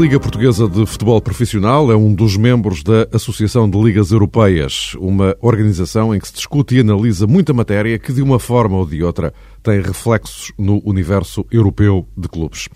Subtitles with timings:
[0.00, 5.36] Liga Portuguesa de Futebol Profissional é um dos membros da Associação de Ligas Europeias, uma
[5.40, 9.02] organização em que se discute e analisa muita matéria que, de uma forma ou de
[9.02, 12.68] outra, tem reflexos no universo europeu de clubes.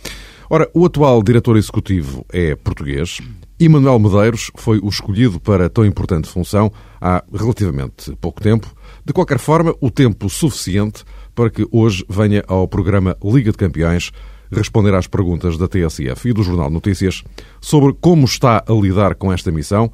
[0.50, 3.20] Ora, o atual diretor executivo é português
[3.58, 8.66] e Manuel Medeiros foi o escolhido para tão importante função há relativamente pouco tempo.
[9.04, 11.04] De qualquer forma, o tempo suficiente
[11.36, 14.10] para que hoje venha ao programa Liga de Campeões
[14.58, 17.22] responder às perguntas da TSF e do Jornal Notícias
[17.60, 19.90] sobre como está a lidar com esta missão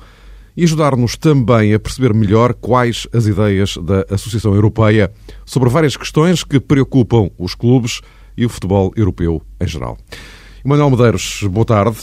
[0.57, 5.13] e ajudar-nos também a perceber melhor quais as ideias da Associação Europeia
[5.47, 8.01] sobre várias questões que preocupam os clubes
[8.37, 9.97] e o futebol europeu em geral.
[10.65, 11.97] Manuel Medeiros, boa tarde.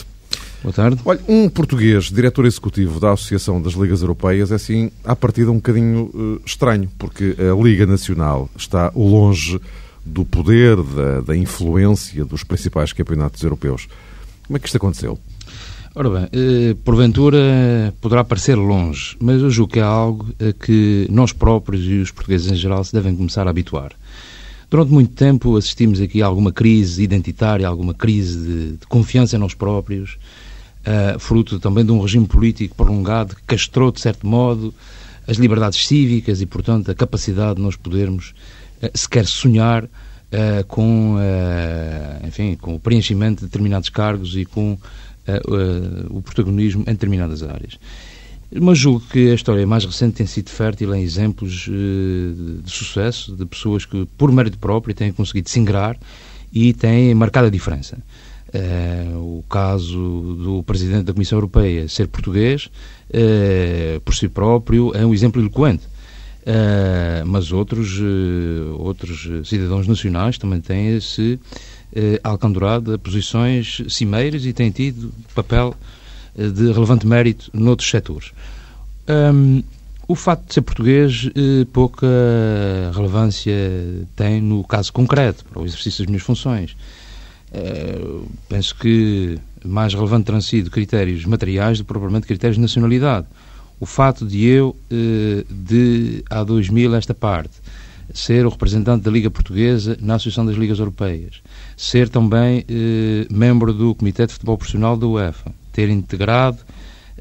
[0.64, 1.00] Boa tarde.
[1.06, 5.58] Olha, um português, diretor executivo da Associação das Ligas Europeias, é assim, à partida um
[5.58, 9.60] bocadinho uh, estranho, porque a Liga Nacional está longe
[10.06, 13.88] do poder, da, da influência dos principais campeonatos europeus.
[14.46, 15.20] Como é que isto aconteceu?
[15.98, 21.08] Ora bem, eh, porventura poderá parecer longe, mas eu julgo que é algo a que
[21.10, 23.94] nós próprios e os portugueses em geral se devem começar a habituar.
[24.70, 29.40] Durante muito tempo assistimos aqui a alguma crise identitária, alguma crise de, de confiança em
[29.40, 30.18] nós próprios,
[30.86, 34.74] uh, fruto também de um regime político prolongado que castrou, de certo modo,
[35.26, 38.34] as liberdades cívicas e, portanto, a capacidade de nós podermos
[38.94, 44.78] sequer sonhar uh, com, uh, enfim, com o preenchimento de determinados cargos e com
[46.10, 47.80] o protagonismo em determinadas áreas.
[48.54, 53.44] Mas julgo que a história mais recente tem sido fértil em exemplos de sucesso, de
[53.44, 55.98] pessoas que, por mérito próprio, têm conseguido se ingrar
[56.54, 57.98] e têm marcado a diferença.
[58.54, 59.98] Uh, o caso
[60.42, 62.70] do Presidente da Comissão Europeia ser português,
[63.10, 65.84] uh, por si próprio, é um exemplo eloquente.
[66.46, 74.46] Uh, mas outros, uh, outros cidadãos nacionais também têm se uh, alcandurado a posições cimeiras
[74.46, 75.76] e têm tido papel
[76.36, 78.32] de relevante mérito noutros setores.
[79.10, 79.64] Um,
[80.08, 81.30] o facto de ser português
[81.74, 82.06] pouca
[82.94, 83.56] relevância
[84.16, 86.76] tem no caso concreto, para o exercício das minhas funções.
[88.50, 93.26] penso que mais relevante terão sido critérios materiais do que propriamente critérios de nacionalidade
[93.80, 97.54] o fato de eu, eh, de há 2000 esta parte,
[98.14, 101.42] ser o representante da Liga Portuguesa na Associação das Ligas Europeias,
[101.76, 106.60] ser também eh, membro do Comitê de Futebol Profissional da UEFA, ter integrado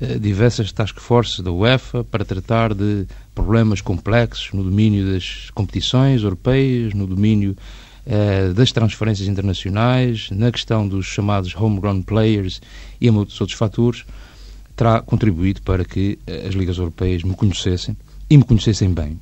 [0.00, 6.22] eh, diversas task forces da UEFA para tratar de problemas complexos no domínio das competições
[6.22, 7.56] europeias, no domínio
[8.54, 12.60] das transferências internacionais, na questão dos chamados homegrown players
[13.00, 14.04] e muitos outros fatores,
[14.76, 17.96] terá contribuído para que eh, as ligas europeias me conhecessem
[18.28, 19.18] e me conhecessem bem.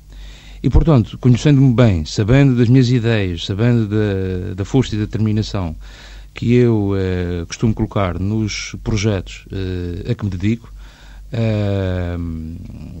[0.61, 5.75] E, portanto, conhecendo-me bem, sabendo das minhas ideias, sabendo da, da força e da determinação
[6.33, 10.73] que eu eh, costumo colocar nos projetos eh, a que me dedico,
[11.31, 12.15] eh,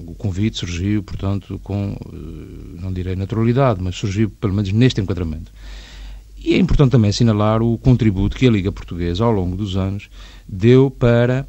[0.07, 5.51] o convite surgiu, portanto, com, eh, não direi naturalidade, mas surgiu pelo menos neste enquadramento.
[6.37, 10.09] E é importante também assinalar o contributo que a Liga Portuguesa, ao longo dos anos,
[10.47, 11.47] deu para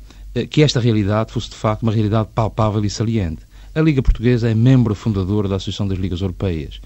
[0.50, 3.42] que esta realidade fosse de facto uma realidade palpável e saliente.
[3.74, 6.80] A Liga Portuguesa é membro fundador da Associação das Ligas Europeias,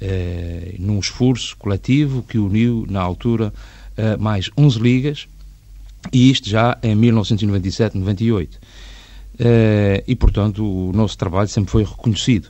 [0.00, 3.52] eh, num esforço coletivo que uniu, na altura,
[3.96, 5.28] eh, mais 11 ligas,
[6.12, 8.58] e isto já em 1997-98.
[9.38, 12.48] Eh, e, portanto, o nosso trabalho sempre foi reconhecido.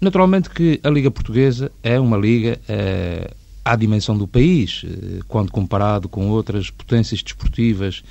[0.00, 3.30] Naturalmente que a Liga Portuguesa é uma liga eh,
[3.64, 8.02] à dimensão do país, eh, quando comparado com outras potências desportivas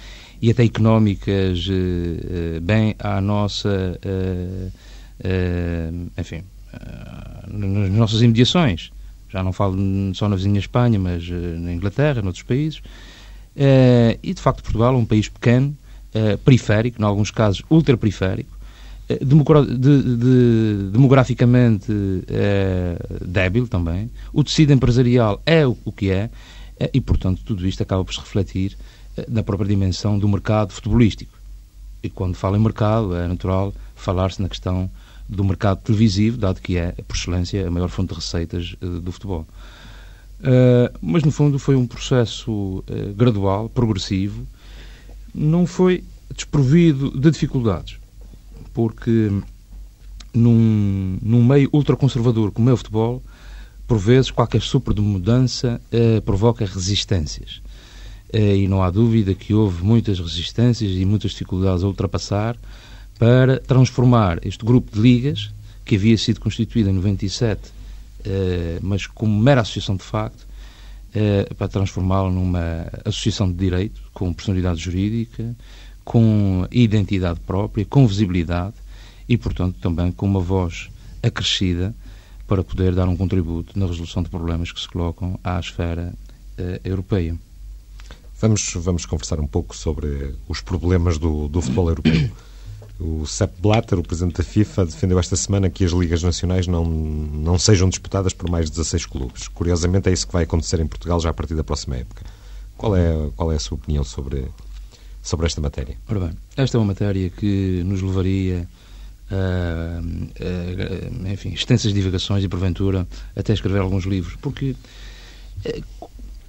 [0.41, 6.43] e até económicas eh, eh, bem à nossa, eh, enfim,
[7.47, 8.91] nas nossas imediações.
[9.29, 9.75] Já não falo
[10.13, 12.81] só na vizinha Espanha, mas na Inglaterra, noutros países.
[14.23, 15.75] E, de facto, Portugal é um país pequeno,
[16.45, 18.55] periférico, em alguns casos ultraperiférico,
[19.09, 21.91] de, de, demograficamente
[23.25, 24.09] débil também.
[24.31, 26.29] O tecido empresarial é o, o que é,
[26.93, 28.77] e, portanto, tudo isto acaba por se refletir
[29.27, 31.37] na própria dimensão do mercado futebolístico.
[32.03, 34.89] E quando falo em mercado, é natural falar-se na questão
[35.27, 39.11] do mercado televisivo, dado que é, por excelência, a maior fonte de receitas uh, do
[39.11, 39.45] futebol.
[40.39, 44.47] Uh, mas, no fundo, foi um processo uh, gradual, progressivo,
[45.33, 46.03] não foi
[46.33, 47.97] desprovido de dificuldades,
[48.73, 49.31] porque
[50.33, 53.21] num, num meio ultraconservador como é o futebol,
[53.87, 55.79] por vezes qualquer sopro de mudança
[56.25, 57.61] provoca resistências.
[58.31, 62.57] Eh, e não há dúvida que houve muitas resistências e muitas dificuldades a ultrapassar
[63.17, 65.51] para transformar este grupo de ligas,
[65.85, 67.71] que havia sido constituído em 97,
[68.25, 70.45] eh, mas como mera associação de facto,
[71.15, 75.55] uh, para transformá-lo numa associação de direito, com personalidade jurídica,
[76.03, 78.75] com identidade própria, com visibilidade
[79.27, 80.89] e, portanto, também com uma voz
[81.23, 81.95] acrescida
[82.45, 86.13] para poder dar um contributo na resolução de problemas que se colocam à esfera
[86.83, 87.37] europeia.
[88.39, 92.29] Vamos, vamos conversar um pouco sobre os problemas do, do futebol europeu.
[92.99, 96.83] O Sepp Blatter, o presidente da FIFA, defendeu esta semana que as ligas nacionais não,
[96.83, 99.47] não sejam disputadas por mais de 16 clubes.
[99.47, 102.23] Curiosamente, é isso que vai acontecer em Portugal já a partir da próxima época.
[102.75, 104.47] Qual é, qual é a sua opinião sobre,
[105.21, 105.95] sobre esta matéria?
[106.07, 108.67] Ora bem, esta é uma matéria que nos levaria
[109.29, 114.75] a, a, a enfim, extensas divagações e, porventura, até escrever alguns livros, porque
[115.65, 115.81] eh,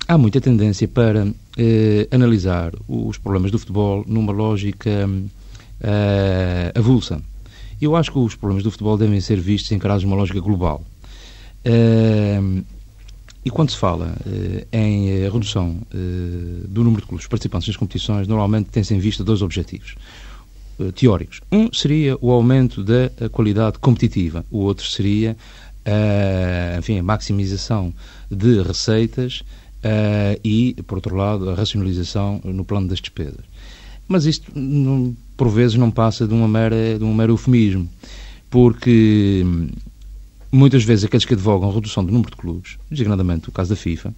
[0.09, 1.29] há muita tendência para
[1.59, 5.07] eh, analisar os problemas do futebol numa lógica
[5.81, 7.21] uh, avulsa.
[7.81, 10.83] Eu acho que os problemas do futebol devem ser vistos encarados numa lógica global.
[11.67, 12.65] Uh,
[13.45, 15.77] e quando se fala uh, em redução
[16.69, 19.95] do número de clubes participantes nas competições, normalmente tem-se em vista dois objetivos
[20.95, 21.41] teóricos.
[21.51, 25.37] Um seria o aumento da qualidade competitiva, o outro seria
[26.79, 27.93] enfim, a maximização
[28.31, 29.43] de receitas
[30.45, 33.45] e, por outro lado, a racionalização no plano das despesas.
[34.09, 37.89] Mas isto, não, por vezes, não passa de, uma mera, de um mero eufemismo,
[38.51, 39.45] porque
[40.51, 43.77] muitas vezes aqueles que advogam a redução do número de clubes, designadamente o caso da
[43.77, 44.15] FIFA,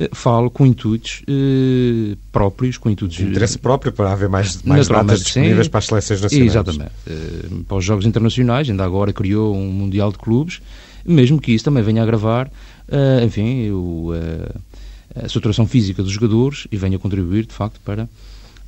[0.00, 3.20] eh, falam com intuitos eh, próprios, com intuitos...
[3.20, 6.50] Interesse próprio para haver mais, mais datas disponíveis sim, para as seleções nacionais.
[6.50, 6.92] Exatamente.
[7.06, 10.60] Eh, para os Jogos Internacionais, ainda agora criou um Mundial de Clubes,
[11.04, 12.50] mesmo que isso também venha a agravar,
[12.88, 14.12] eh, enfim, o,
[15.24, 18.08] a saturação física dos jogadores e venha contribuir, de facto, para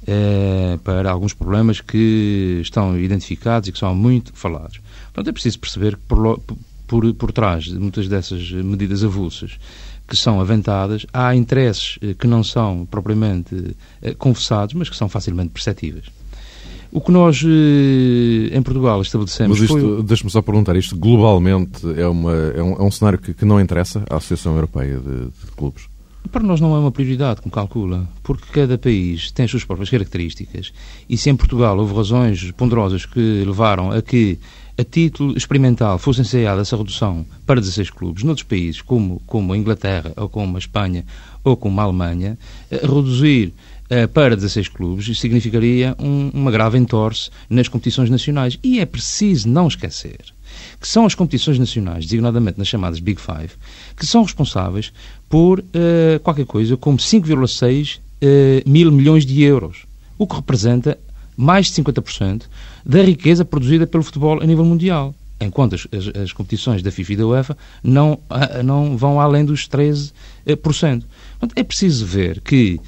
[0.06, 4.80] é, para alguns problemas que estão identificados e que são muito falados.
[5.06, 6.40] Portanto, é preciso perceber que por,
[6.86, 9.58] por, por trás de muitas dessas medidas avulsas
[10.06, 15.06] que são aventadas, há interesses eh, que não são propriamente eh, confessados, mas que são
[15.06, 16.06] facilmente perceptíveis.
[16.90, 19.60] O que nós em Portugal estabelecemos.
[19.60, 20.02] Mas isto, foi...
[20.02, 23.60] deixe-me só perguntar, isto globalmente é, uma, é, um, é um cenário que, que, não
[23.60, 25.86] interessa à Associação Europeia de, de Clubes?
[26.30, 29.88] Para nós não é uma prioridade, como calcula, porque cada país tem as suas próprias
[29.88, 30.72] características.
[31.08, 34.38] E se em Portugal houve razões ponderosas que levaram a que,
[34.76, 39.56] a título experimental, fosse ensaiada essa redução para 16 clubes, noutros países, como, como a
[39.56, 41.04] Inglaterra, ou como a Espanha,
[41.42, 42.38] ou como a Alemanha,
[42.70, 43.54] eh, reduzir
[43.90, 48.58] uh, para 16 clubes significaria um, uma grave entorse nas competições nacionais.
[48.62, 50.18] E é preciso não esquecer
[50.80, 53.50] que são as competições nacionais, designadamente nas chamadas Big Five,
[53.96, 54.92] que são responsáveis
[55.28, 55.64] por uh,
[56.22, 59.84] qualquer coisa como 5,6 uh, eh, mil milhões de euros,
[60.16, 60.98] o que representa
[61.36, 62.44] mais de 50%
[62.84, 65.14] da riqueza produzida pelo futebol a nível mundial.
[65.40, 69.44] Enquanto as, as, as competições da FIFA e da UEFA não, uh, não vão além
[69.44, 70.12] dos 13%.
[70.62, 72.80] Portanto, é preciso ver que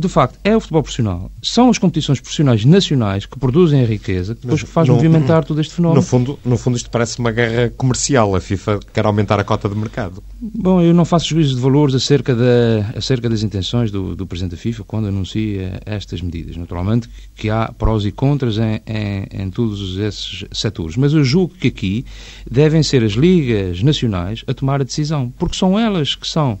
[0.00, 1.30] de facto, é o futebol profissional.
[1.42, 5.60] São as competições profissionais nacionais que produzem a riqueza que depois faz no, movimentar todo
[5.60, 6.00] este fenómeno.
[6.00, 8.34] No fundo, no fundo, isto parece uma guerra comercial.
[8.34, 10.22] A FIFA quer aumentar a cota de mercado.
[10.40, 14.52] Bom, eu não faço juízo de valores acerca, da, acerca das intenções do, do Presidente
[14.52, 16.56] da FIFA quando anuncia estas medidas.
[16.56, 20.96] Naturalmente que há prós e contras em, em, em todos esses setores.
[20.96, 22.04] Mas eu julgo que aqui
[22.50, 26.58] devem ser as ligas nacionais a tomar a decisão, porque são elas que são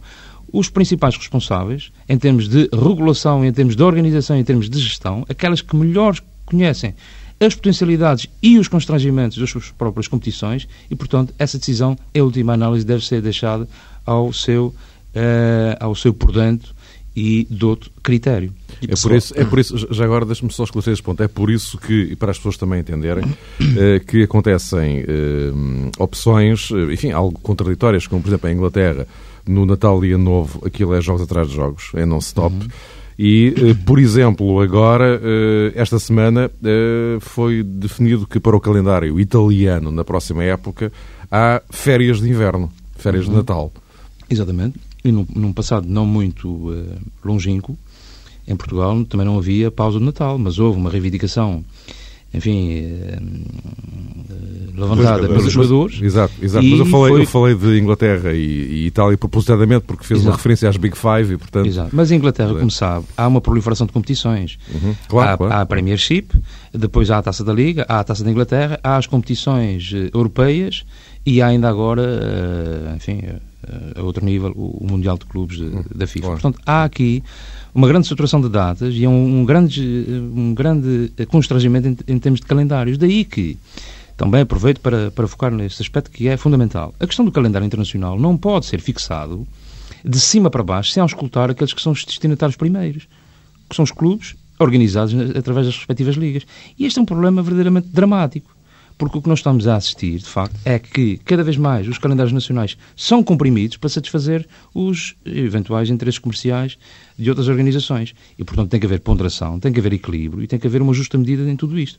[0.52, 5.24] os principais responsáveis, em termos de regulação, em termos de organização, em termos de gestão,
[5.28, 6.94] aquelas que melhor conhecem
[7.40, 12.52] as potencialidades e os constrangimentos das suas próprias competições e, portanto, essa decisão, em última
[12.52, 13.66] análise, deve ser deixada
[14.04, 16.66] ao seu, uh, ao seu prudente
[17.16, 18.52] e douto critério.
[18.82, 21.50] É por, isso, é por isso, já agora deixe-me só esclarecer este ponto, é por
[21.50, 27.38] isso que, e para as pessoas também entenderem, uh, que acontecem uh, opções, enfim, algo
[27.40, 29.06] contraditórias, como por exemplo a Inglaterra,
[29.46, 32.54] no Natal e Ano Novo, aquilo é jogos atrás de jogos, é non-stop.
[32.54, 32.68] Uhum.
[33.18, 39.20] E, eh, por exemplo, agora, eh, esta semana, eh, foi definido que para o calendário
[39.20, 40.90] italiano, na próxima época,
[41.30, 43.32] há férias de inverno, férias uhum.
[43.32, 43.72] de Natal.
[44.30, 44.80] Exatamente.
[45.04, 47.76] E num, num passado não muito uh, longínquo,
[48.46, 51.64] em Portugal também não havia pausa de Natal, mas houve uma reivindicação
[52.32, 53.18] enfim, eh,
[54.74, 56.00] levantada pelos jogadores.
[56.00, 56.64] Exato, exato.
[56.64, 57.22] Mas eu falei, foi...
[57.22, 60.30] eu falei de Inglaterra e, e Itália propositadamente porque fez exato.
[60.30, 61.66] uma referência às Big Five e, portanto...
[61.66, 61.90] Exato.
[61.92, 64.58] Mas a Inglaterra, como sabe, há uma proliferação de competições.
[64.72, 64.94] Uhum.
[65.08, 65.52] Claro, há, claro.
[65.54, 66.28] há a Premiership,
[66.72, 70.10] depois há a Taça da Liga, há a Taça da Inglaterra, há as competições uh,
[70.14, 70.84] europeias
[71.26, 73.22] e há ainda agora, uh, enfim,
[73.94, 75.84] a outro nível, o, Mundial de Clubes uhum.
[75.94, 76.26] da FIFA.
[76.26, 76.40] Claro.
[76.40, 77.22] Portanto, há aqui
[77.74, 82.18] uma grande saturação de datas e é um, um, grande, um grande constrangimento em, em,
[82.18, 82.98] termos de calendários.
[82.98, 83.56] Daí que
[84.16, 86.94] também aproveito para, para focar nesse aspecto que é fundamental.
[87.00, 89.46] A questão do calendário internacional não pode ser fixado
[90.04, 93.06] de cima para baixo, sem auscultar aqueles que são os destinatários primeiros,
[93.68, 96.46] que são os clubes organizados através das respectivas ligas.
[96.78, 98.54] E este é um problema verdadeiramente dramático.
[99.00, 101.96] Porque o que nós estamos a assistir, de facto, é que cada vez mais os
[101.96, 106.76] calendários nacionais são comprimidos para satisfazer os eventuais interesses comerciais
[107.18, 108.14] de outras organizações.
[108.38, 110.92] E, portanto, tem que haver ponderação, tem que haver equilíbrio e tem que haver uma
[110.92, 111.98] justa medida em tudo isto.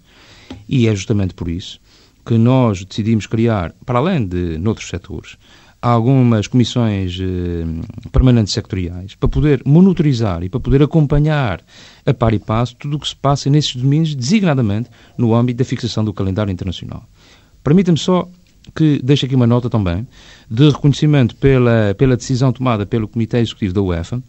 [0.69, 1.79] E é justamente por isso
[2.23, 5.37] que nós decidimos criar, para além de noutros setores,
[5.81, 7.65] algumas comissões eh,
[8.11, 11.61] permanentes sectoriais para poder monitorizar e para poder acompanhar
[12.05, 15.65] a par e passo tudo o que se passa nesses domínios, designadamente no âmbito da
[15.65, 17.03] fixação do calendário internacional.
[17.63, 18.29] Permita-me só
[18.75, 20.07] que deixe aqui uma nota também
[20.49, 24.21] de reconhecimento pela, pela decisão tomada pelo Comitê Executivo da UEFA,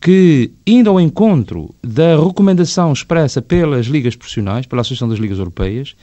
[0.00, 5.94] que, indo ao encontro da recomendação expressa pelas ligas profissionais, pela Associação das Ligas Europeias,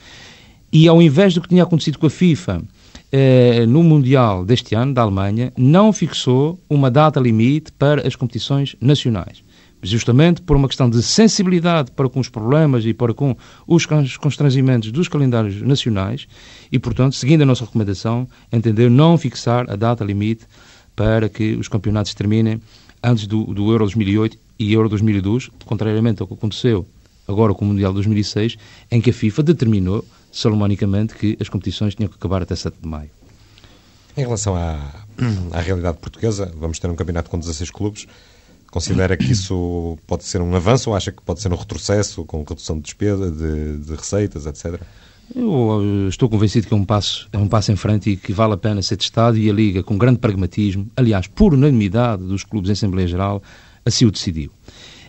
[0.72, 2.62] e ao invés do que tinha acontecido com a FIFA
[3.10, 8.76] eh, no Mundial deste ano, da Alemanha, não fixou uma data limite para as competições
[8.80, 9.42] nacionais.
[9.80, 13.36] Justamente por uma questão de sensibilidade para com os problemas e para com
[13.66, 13.86] os
[14.16, 16.26] constrangimentos dos calendários nacionais
[16.70, 20.44] e, portanto, seguindo a nossa recomendação, entendeu não fixar a data limite
[20.96, 22.60] para que os campeonatos terminem
[23.02, 26.84] antes do, do Euro 2008 e Euro 2012, contrariamente ao que aconteceu
[27.28, 28.56] agora com o Mundial 2006,
[28.90, 32.88] em que a FIFA determinou salomonicamente que as competições tinham que acabar até 7 de
[32.88, 33.10] maio.
[34.16, 35.04] Em relação à,
[35.52, 38.06] à realidade portuguesa, vamos ter um campeonato com 16 clubes.
[38.70, 42.42] Considera que isso pode ser um avanço ou acha que pode ser um retrocesso com
[42.42, 44.80] redução de despesa, de, de receitas, etc.?
[45.34, 48.54] Eu estou convencido que é um, passo, é um passo em frente e que vale
[48.54, 52.70] a pena ser testado e a Liga, com grande pragmatismo, aliás, por unanimidade dos clubes
[52.70, 53.42] em Assembleia Geral,
[53.84, 54.50] assim o decidiu.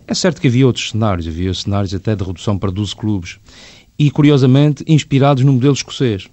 [0.06, 3.40] É certo que havia outros cenários, havia cenários até de redução para 12 clubes
[4.00, 6.30] e, curiosamente, inspirados no modelo escocês.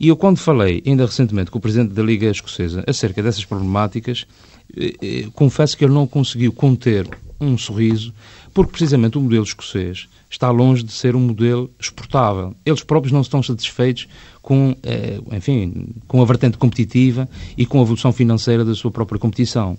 [0.00, 4.26] E eu, quando falei, ainda recentemente, com o Presidente da Liga Escocesa acerca dessas problemáticas,
[4.74, 8.12] eh, eh, confesso que ele não conseguiu conter um sorriso,
[8.54, 12.54] porque precisamente o modelo escocês está longe de ser um modelo exportável.
[12.64, 14.08] Eles próprios não estão satisfeitos
[14.40, 19.18] com, eh, enfim, com a vertente competitiva e com a evolução financeira da sua própria
[19.18, 19.76] competição.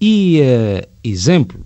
[0.00, 0.40] E
[1.04, 1.60] exemplo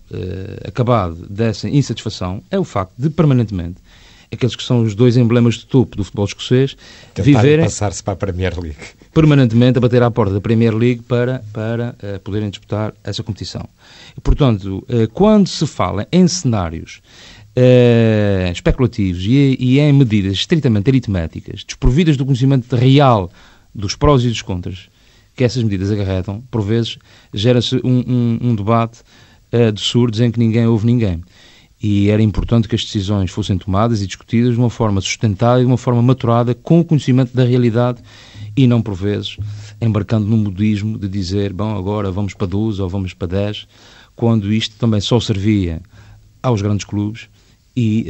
[0.62, 3.78] acabado dessa insatisfação é o facto de, permanentemente,
[4.32, 6.76] aqueles que são os dois emblemas de topo do futebol escocês,
[7.14, 8.76] Tentarem viverem passar-se para a Premier League.
[9.12, 13.68] Permanentemente a bater à porta da Premier League para, para uh, poderem disputar essa competição.
[14.16, 17.00] E, portanto, uh, quando se fala em cenários
[17.56, 23.30] uh, especulativos e, e, em medidas estritamente aritméticas, desprovidas do conhecimento real
[23.74, 24.88] dos prós e dos contras
[25.34, 26.98] que essas medidas acarretam, por vezes
[27.32, 29.00] gera-se um, um, um, debate
[29.74, 31.22] de surdos em que ninguém ouve ninguém
[31.82, 35.64] e era importante que as decisões fossem tomadas e discutidas de uma forma sustentada e
[35.64, 38.02] de uma forma maturada, com o conhecimento da realidade
[38.56, 39.36] e não, por vezes,
[39.80, 43.68] embarcando no modismo de dizer, bom, agora vamos para 12 ou vamos para 10,
[44.14, 45.82] quando isto também só servia
[46.42, 47.28] aos grandes clubes
[47.76, 48.06] e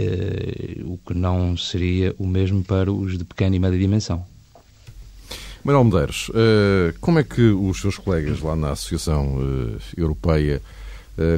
[0.85, 4.25] uh, o que não seria o mesmo para os de pequena e média dimensão.
[5.65, 10.63] Manuel Medeiros, uh, como é que os seus colegas lá na Associação uh, Europeia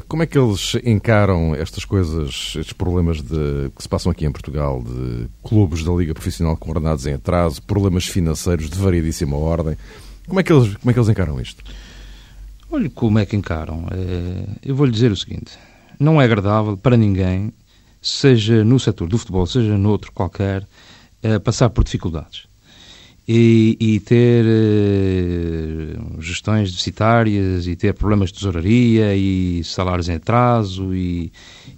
[0.09, 4.33] como é que eles encaram estas coisas, estes problemas de, que se passam aqui em
[4.33, 9.77] Portugal, de clubes da Liga Profissional com ordenados em atraso, problemas financeiros de variedíssima ordem?
[10.27, 11.63] Como é que eles, como é que eles encaram isto?
[12.71, 13.87] Olha, como é que encaram?
[13.93, 15.57] É, eu vou-lhe dizer o seguinte:
[15.99, 17.53] não é agradável para ninguém,
[18.03, 20.67] seja no setor do futebol, seja noutro qualquer,
[21.23, 22.48] é, passar por dificuldades
[23.29, 30.95] e, e ter uh, gestões deficitárias e ter problemas de tesouraria e salários em atraso
[30.95, 31.31] e,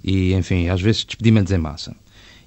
[0.05, 1.93] e, enfim, às vezes despedimentos em massa.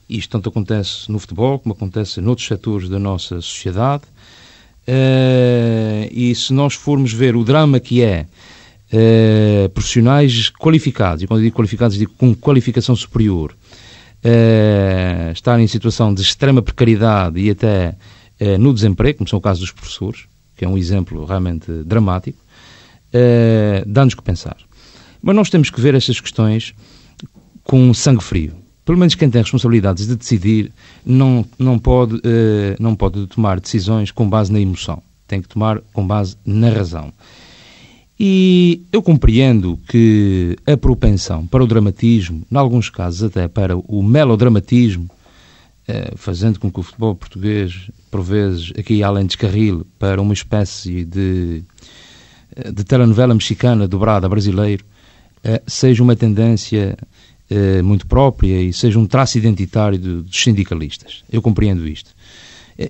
[0.09, 4.03] Isto tanto acontece no futebol como acontece noutros setores da nossa sociedade.
[4.87, 8.25] Uh, e se nós formos ver o drama que é
[8.91, 13.53] uh, profissionais qualificados, e quando digo qualificados digo com qualificação superior,
[14.23, 17.95] uh, estarem em situação de extrema precariedade e até
[18.43, 20.25] eh, no desemprego, como são o caso dos professores,
[20.57, 22.37] que é um exemplo realmente dramático,
[23.13, 24.57] eh, dá-nos que pensar.
[25.21, 26.75] Mas nós temos que ver estas questões
[27.63, 28.51] com sangue frio.
[28.83, 30.73] Pelo menos quem tem responsabilidades de decidir
[31.05, 35.01] não, não, pode, eh, não pode tomar decisões com base na emoção.
[35.25, 37.13] Tem que tomar com base na razão.
[38.19, 44.03] E eu compreendo que a propensão para o dramatismo, em alguns casos até para o
[44.03, 45.09] melodramatismo,
[46.15, 51.03] fazendo com que o futebol português, por vezes, aqui além de descarril, para uma espécie
[51.03, 51.63] de,
[52.55, 54.85] eh, de telenovela mexicana dobrada brasileiro,
[55.43, 56.97] eh, seja uma tendência
[57.83, 61.23] muito própria e seja um traço identitário dos sindicalistas.
[61.31, 62.09] Eu compreendo isto.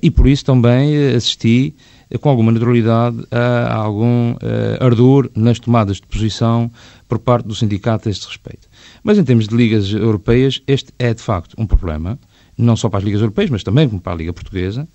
[0.02, 1.76] E por isso também assisti
[2.22, 4.36] com alguma naturalidade a algum
[4.80, 6.72] ardor nas tomadas de posição
[7.10, 8.70] por parte do sindicato a este respeito.
[9.04, 12.18] Mas em termos de ligas europeias, este é de facto um problema,
[12.58, 14.88] não só para as ligas europeias, mas também para a Liga Portuguesa.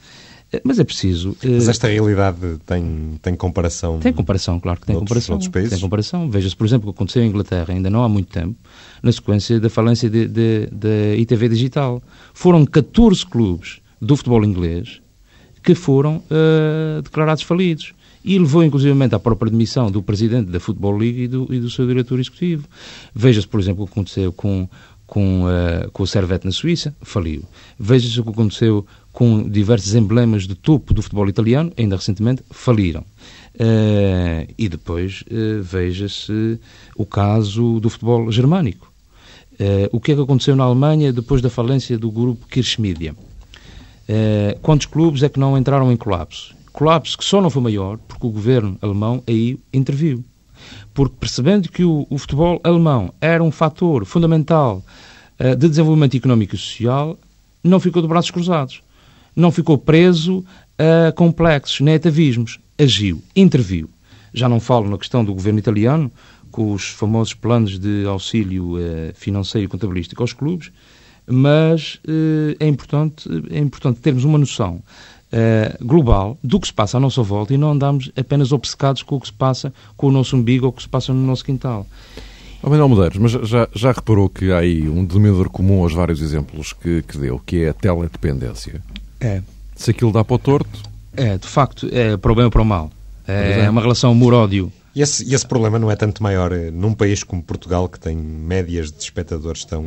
[0.53, 1.37] Eh, mas é preciso.
[1.43, 3.99] Eh, mas esta realidade tem, tem comparação?
[3.99, 5.35] Tem comparação, claro que tem noutros, comparação.
[5.35, 5.71] Noutros países?
[5.71, 6.31] Tem comparação.
[6.31, 8.57] Veja-se, por exemplo, o que aconteceu em Inglaterra ainda não há muito tempo,
[9.03, 12.03] na sequência da falência da ITV Digital.
[12.33, 15.01] Foram 14 clubes do futebol inglês
[15.63, 17.93] que foram uh, declarados falidos.
[18.25, 21.71] E levou, inclusivamente, à própria demissão do presidente da Football League e do, e do
[21.71, 22.67] seu diretor executivo.
[23.15, 24.69] Veja-se, por exemplo, o que aconteceu com,
[25.09, 27.43] com, uh, com o Servette na Suíça, faliu.
[27.79, 33.01] Veja-se o que aconteceu com diversos emblemas de topo do futebol italiano, ainda recentemente, faliram.
[33.55, 36.61] Uh, e depois uh, veja-se
[36.95, 38.87] o caso do futebol germânico.
[39.91, 43.13] O que é que aconteceu na Alemanha depois da falência do grupo Kirchmedia?
[44.63, 46.55] quantos clubes é que não entraram em colapso?
[46.73, 50.25] Colapso que só não foi maior porque o governo alemão aí interviu.
[50.93, 54.83] Porque percebendo que o, o futebol alemão era um fator fundamental
[55.39, 57.17] de desenvolvimento económico e social,
[57.63, 58.83] não ficou de braços cruzados
[59.39, 60.45] não ficou preso
[60.77, 62.59] a complexos nem atavismos.
[62.77, 63.89] Agiu, interviu.
[64.35, 66.11] Já não falo na questão do governo italiano,
[66.51, 70.73] com os famosos planos de auxílio eh, financeiro e contabilístico aos clubes,
[71.27, 74.83] mas eh, é, importante, é importante termos uma noção
[75.31, 79.17] eh, global do que se passa à nossa volta e não andarmos apenas obcecados com
[79.17, 81.45] o que se passa com o nosso umbigo ou o que se passa no nosso
[81.45, 81.87] quintal.
[82.63, 86.21] Oh, Manuel Medeiros, mas já, já reparou que há aí um denominador comum aos vários
[86.21, 88.83] exemplos que, que deu, que é a teledependência?
[89.21, 89.43] É.
[89.77, 90.83] Se aquilo dá para o torto.
[91.17, 92.91] É, de facto, é para o bem ou para o mal.
[93.27, 94.73] É, é uma relação amor-ódio.
[94.99, 98.17] E esse, esse problema não é tanto maior eh, num país como Portugal, que tem
[98.17, 99.85] médias de espectadores tão,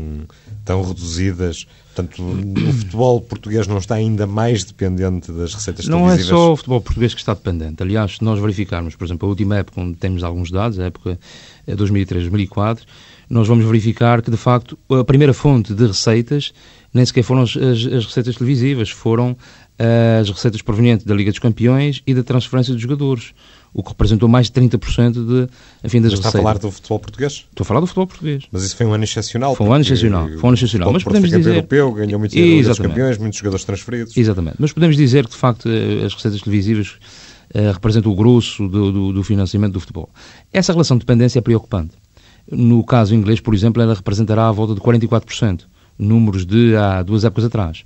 [0.64, 1.68] tão reduzidas.
[1.94, 6.30] Portanto, o futebol português não está ainda mais dependente das receitas não televisivas?
[6.30, 7.84] Não é só o futebol português que está dependente.
[7.84, 11.20] Aliás, se nós verificarmos, por exemplo, a última época onde temos alguns dados, a época
[11.68, 12.84] 2003-2004, eh,
[13.30, 16.54] nós vamos verificar que, de facto, a primeira fonte de receitas
[16.94, 21.32] nem sequer foram as, as, as receitas televisivas, foram uh, as receitas provenientes da Liga
[21.32, 23.34] dos Campeões e da transferência dos jogadores,
[23.74, 25.48] o que representou mais de 30% de,
[25.84, 26.28] enfim, das Mas está receitas.
[26.28, 27.34] a falar do futebol português?
[27.50, 28.44] Estou a falar do futebol português.
[28.52, 29.56] Mas isso foi um ano excepcional.
[29.56, 30.28] Foi um ano excepcional.
[30.28, 30.94] Foi um ano excepcional.
[30.94, 31.50] Mas podemos dizer...
[31.50, 34.18] europeu, ganhou muitos dos campeões, muitos jogadores transferidos.
[34.18, 34.58] Exatamente.
[34.60, 36.98] Mas podemos dizer que, de facto, eh, as receitas televisivas
[37.56, 40.10] uh, representam o grosso do, do, do financiamento do futebol.
[40.52, 41.96] Essa relação de dependência é preocupante.
[42.52, 45.62] No caso inglês, por exemplo, ela representará a volta de 44%
[45.98, 47.84] números de há duas épocas atrás.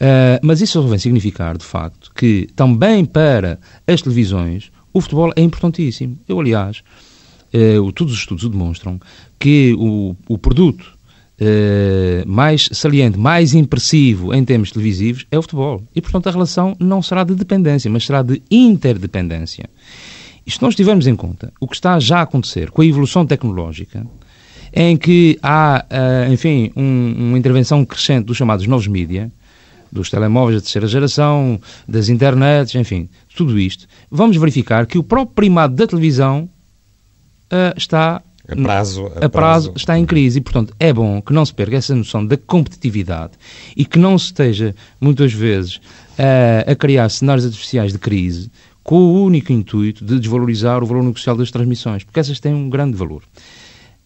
[0.00, 5.32] Uh, mas isso só vem significar, de facto, que também para as televisões o futebol
[5.36, 6.18] é importantíssimo.
[6.28, 6.82] Eu, aliás,
[7.54, 9.00] uh, todos os estudos demonstram
[9.38, 10.98] que o, o produto
[11.40, 15.82] uh, mais saliente, mais impressivo em termos televisivos é o futebol.
[15.94, 19.70] E, portanto, a relação não será de dependência, mas será de interdependência.
[20.46, 23.26] E se nós tivermos em conta o que está já a acontecer com a evolução
[23.26, 24.06] tecnológica,
[24.72, 29.30] em que há, uh, enfim, um, uma intervenção crescente dos chamados novos mídia,
[29.90, 35.34] dos telemóveis da terceira geração, das internets, enfim, tudo isto, vamos verificar que o próprio
[35.34, 36.48] primado da televisão
[37.52, 40.38] uh, está a prazo, a, a prazo, prazo, está em crise.
[40.38, 43.32] E, portanto, é bom que não se perca essa noção da competitividade
[43.76, 48.50] e que não se esteja, muitas vezes, uh, a criar cenários artificiais de crise
[48.82, 52.70] com o único intuito de desvalorizar o valor negocial das transmissões, porque essas têm um
[52.70, 53.22] grande valor.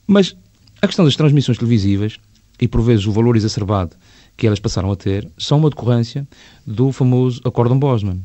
[0.09, 0.35] Mas
[0.81, 2.18] a questão das transmissões televisivas,
[2.61, 3.95] e por vezes o valor exacerbado
[4.37, 6.27] que elas passaram a ter, são uma decorrência
[6.66, 8.21] do famoso Acórdão Bosman.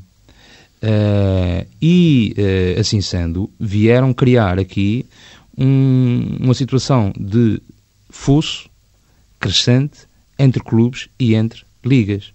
[0.77, 5.07] Uh, e, uh, assim sendo, vieram criar aqui
[5.57, 7.59] um, uma situação de
[8.09, 8.69] fosso
[9.39, 10.01] crescente
[10.37, 12.31] entre clubes e entre ligas.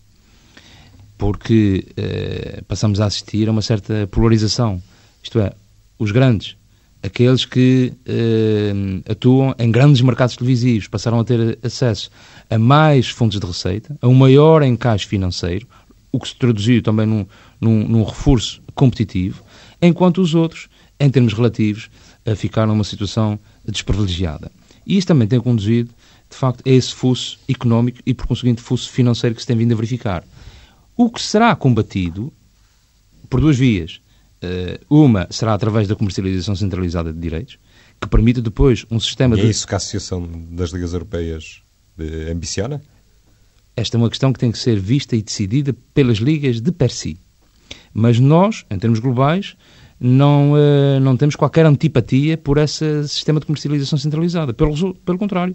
[1.16, 4.82] Porque uh, passamos a assistir a uma certa polarização.
[5.22, 5.52] Isto é,
[5.98, 6.56] os grandes
[7.04, 7.92] aqueles que
[9.10, 12.08] atuam em grandes mercados televisivos passaram a ter acesso
[12.52, 15.66] a mais fontes de receita, a um maior encaixe financeiro,
[16.12, 17.26] o que se traduziu também num,
[17.58, 19.42] num, num reforço competitivo,
[19.80, 20.68] enquanto os outros,
[21.00, 21.88] em termos relativos,
[22.26, 24.52] uh, ficaram numa situação desprivilegiada.
[24.86, 25.90] E isso também tem conduzido,
[26.28, 29.72] de facto, a esse fuso económico e, por conseguinte, fuso financeiro que se tem vindo
[29.72, 30.22] a verificar.
[30.94, 32.30] O que será combatido
[33.30, 34.02] por duas vias
[34.42, 37.58] eh, uma será através da comercialização centralizada de direitos,
[37.98, 39.46] que permite depois um sistema e de...
[39.46, 41.71] é isso que a Associação das Ligas Europeias eh,
[42.30, 42.80] ambiciona?
[43.76, 46.90] Esta é uma questão que tem que ser vista e decidida pelas ligas de per
[46.90, 47.18] si.
[47.92, 49.56] Mas nós, em termos globais,
[49.98, 54.52] não, uh, não temos qualquer antipatia por esse sistema de comercialização centralizada.
[54.52, 55.54] Pelo, pelo contrário,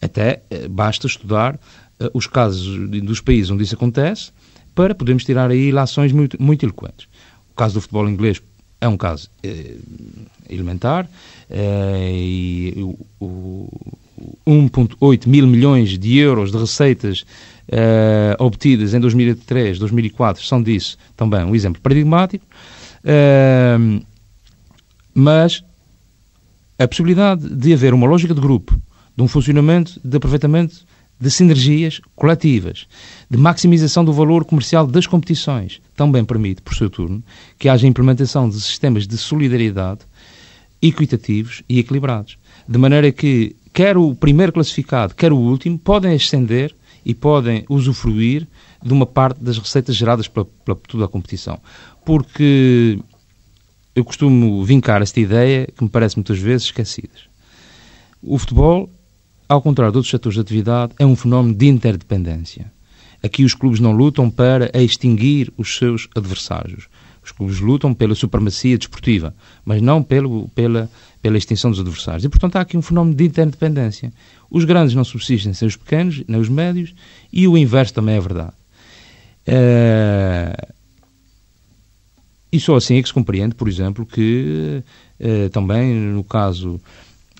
[0.00, 4.30] até uh, basta estudar uh, os casos dos países onde isso acontece
[4.74, 7.08] para podermos tirar aí lações muito, muito eloquentes.
[7.50, 8.42] O caso do futebol inglês
[8.78, 9.76] é um caso eh,
[10.50, 11.08] elementar
[11.48, 13.98] eh, e o, o
[14.46, 17.24] 1,8 mil milhões de euros de receitas
[17.68, 22.44] eh, obtidas em 2003, 2004 são disso também um exemplo paradigmático.
[23.04, 23.76] Eh,
[25.14, 25.64] mas
[26.78, 28.78] a possibilidade de haver uma lógica de grupo,
[29.16, 30.84] de um funcionamento de aproveitamento
[31.18, 32.86] de sinergias coletivas,
[33.30, 37.22] de maximização do valor comercial das competições, também permite, por seu turno,
[37.58, 40.00] que haja implementação de sistemas de solidariedade
[40.82, 42.38] equitativos e equilibrados.
[42.68, 48.48] De maneira que, quer o primeiro classificado, quer o último, podem ascender e podem usufruir
[48.82, 50.46] de uma parte das receitas geradas pela,
[50.88, 51.60] toda a competição.
[52.02, 52.98] Porque
[53.94, 57.18] eu costumo vincar esta ideia que me parece muitas vezes esquecida.
[58.22, 58.88] O futebol,
[59.46, 62.72] ao contrário de outros setores de atividade, é um fenómeno de interdependência.
[63.22, 66.88] Aqui os clubes não lutam para extinguir os seus adversários.
[67.26, 69.34] Os clubes lutam pela supremacia desportiva,
[69.64, 70.88] mas não pelo, pela,
[71.20, 72.24] pela extinção dos adversários.
[72.24, 74.12] E, portanto, há aqui um fenómeno de interdependência.
[74.48, 76.94] Os grandes não subsistem sem os pequenos, nem os médios,
[77.32, 78.52] e o inverso também é verdade.
[79.48, 80.74] Uh,
[82.52, 84.82] e só assim é que se compreende, por exemplo, que
[85.18, 86.80] eh, também no caso,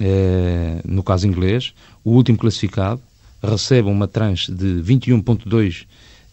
[0.01, 1.73] eh, no caso inglês,
[2.05, 3.01] o último classificado
[3.43, 5.87] recebe uma tranche de 21,2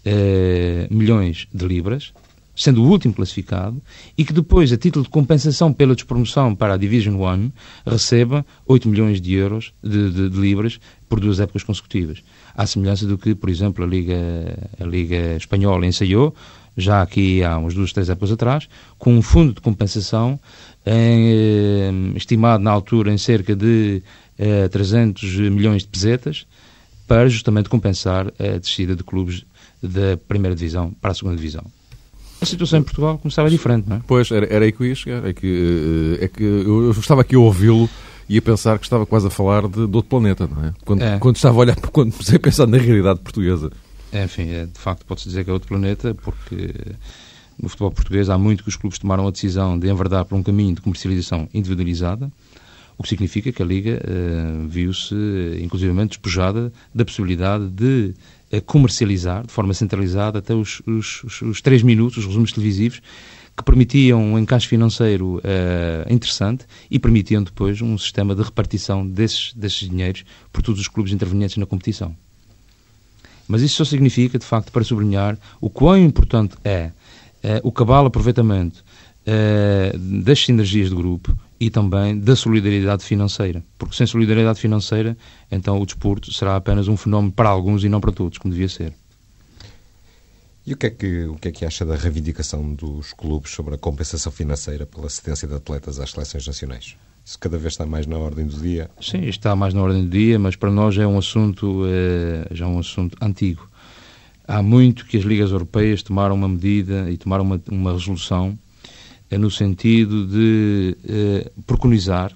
[0.05, 2.13] eh, milhões de libras,
[2.55, 3.81] sendo o último classificado,
[4.17, 7.51] e que depois, a título de compensação pela despromoção para a Division One,
[7.85, 12.23] receba 8 milhões de euros de, de, de libras por duas épocas consecutivas.
[12.55, 14.15] À semelhança do que, por exemplo, a Liga,
[14.79, 16.35] a Liga Espanhola ensaiou,
[16.75, 20.39] já aqui há uns duas, três épocas atrás, com um fundo de compensação
[20.85, 24.01] em, eh, estimado na altura em cerca de
[24.37, 26.47] eh, 300 milhões de pesetas,
[27.07, 29.45] para justamente compensar a descida de clubes
[29.81, 31.65] da primeira divisão para a segunda divisão.
[32.43, 34.01] A situação em Portugal começava diferente, não é?
[34.05, 35.25] Pois, era, era aí que eu ia chegar.
[35.25, 37.89] É que, eh, é que eu estava aqui a ouvi-lo
[38.27, 40.73] e a pensar que estava quase a falar de, de outro planeta, não é?
[40.85, 41.17] Quando, é.
[41.19, 43.71] quando estava a olhar, quando comecei a pensar na realidade portuguesa.
[44.11, 46.73] É, enfim, é, de facto pode-se dizer que é outro planeta, porque
[47.61, 50.43] no futebol português há muito que os clubes tomaram a decisão de enverdar por um
[50.43, 52.31] caminho de comercialização individualizada,
[52.97, 55.15] o que significa que a Liga uh, viu-se,
[55.61, 58.13] inclusivamente, despojada da possibilidade de
[58.61, 63.01] comercializar de forma centralizada até os, os, os, os três minutos, os resumos televisivos,
[63.55, 69.53] que permitiam um encaixe financeiro uh, interessante e permitiam depois um sistema de repartição desses,
[69.53, 72.15] desses dinheiros por todos os clubes intervenientes na competição.
[73.47, 76.91] Mas isso só significa, de facto, para sublinhar o quão importante é,
[77.43, 78.83] é o cabal aproveitamento
[79.25, 83.63] é, das sinergias de grupo e também da solidariedade financeira.
[83.77, 85.17] Porque sem solidariedade financeira,
[85.49, 88.67] então o desporto será apenas um fenómeno para alguns e não para todos, como devia
[88.67, 88.93] ser.
[90.65, 93.75] E o que, é que, o que é que acha da reivindicação dos clubes sobre
[93.75, 96.97] a compensação financeira pela assistência de atletas às seleções nacionais?
[97.23, 98.91] Isso cada vez está mais na ordem do dia.
[98.99, 102.67] Sim, está mais na ordem do dia, mas para nós é um assunto, é, já
[102.67, 103.69] um assunto antigo.
[104.45, 108.59] Há muito que as ligas europeias tomaram uma medida e tomaram uma, uma resolução
[109.37, 112.31] no sentido de é, preconizar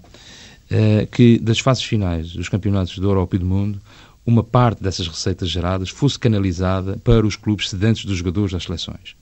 [0.69, 3.81] é, que das fases finais dos campeonatos da Europa e do mundo,
[4.25, 9.15] uma parte dessas receitas geradas fosse canalizada para os clubes cedentes dos jogadores das seleções.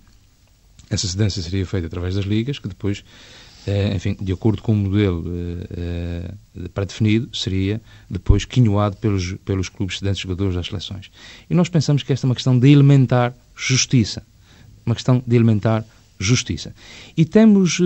[0.89, 3.03] Essa cedência seria feita através das ligas, que depois
[3.67, 9.69] eh, enfim, de acordo com o modelo eh, eh, pré-definido, seria depois quinhoado pelos, pelos
[9.69, 11.09] clubes cedentes jogadores das seleções.
[11.49, 14.23] E nós pensamos que esta é uma questão de elementar justiça.
[14.85, 15.83] Uma questão de elementar
[16.19, 16.73] justiça.
[17.15, 17.79] E temos,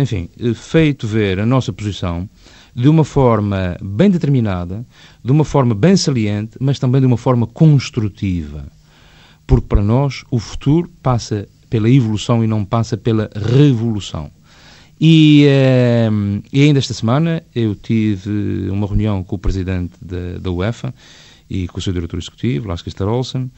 [0.00, 2.28] enfim, feito ver a nossa posição
[2.74, 4.84] de uma forma bem determinada,
[5.22, 8.64] de uma forma bem saliente, mas também de uma forma construtiva.
[9.46, 14.30] Porque para nós o futuro passa pela evolução e não passa pela revolução.
[15.00, 20.94] E, uh, e, ainda esta semana eu tive uma reunião com o presidente da, UEFA
[21.50, 23.50] e com o seu diretor executivo, Lars Christer Olsen,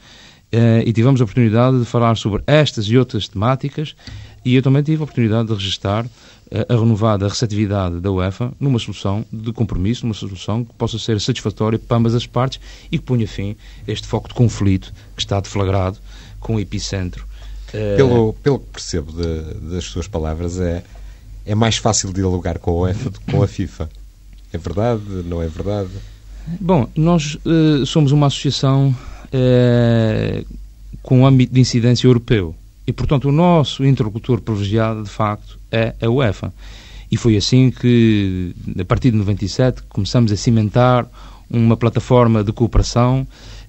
[0.51, 3.95] e tivemos a oportunidade de falar sobre estas e outras temáticas
[4.43, 6.09] e eu também tive a oportunidade de registrar uh,
[6.69, 11.79] a renovada receptividade da UEFA numa solução de compromisso, numa solução que possa ser satisfatória
[11.79, 12.59] para ambas as partes
[12.91, 13.55] e que ponha fim
[13.87, 15.97] a este foco de conflito que está deflagrado
[16.39, 17.25] com o epicentro.
[17.97, 20.81] Pelo, pelo que percebo de, das suas palavras, é
[21.45, 23.89] é mais fácil dialogar com a UEFA do que com a FIFA.
[24.51, 25.03] É verdade?
[25.25, 25.89] Não é verdade?
[26.59, 28.95] Bom, nós uh, somos uma associação
[29.33, 30.45] uh,
[31.01, 32.55] com âmbito de incidência europeu
[32.87, 36.53] e, portanto, o nosso interlocutor privilegiado, de facto, é a UEFA.
[37.11, 41.07] E foi assim que, a partir de 97, começamos a cimentar
[41.49, 43.25] uma plataforma de cooperação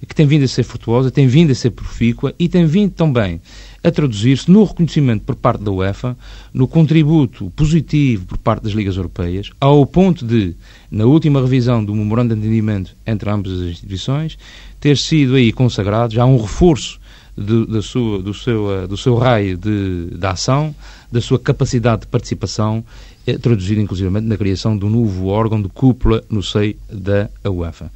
[0.07, 3.41] que tem vindo a ser frutuosa, tem vindo a ser profícua e tem vindo também
[3.83, 6.17] a traduzir-se no reconhecimento por parte da UEFA,
[6.53, 10.55] no contributo positivo por parte das ligas europeias, ao ponto de,
[10.89, 14.37] na última revisão do memorando de entendimento entre ambas as instituições,
[14.79, 16.99] ter sido aí consagrado já um reforço
[17.37, 20.73] do, do, seu, eh, do seu raio de, de ação,
[21.11, 22.83] da sua capacidade de participação,
[23.27, 27.91] eh, traduzido inclusivamente na criação um novo órgão de cúpula no seio da UEFA.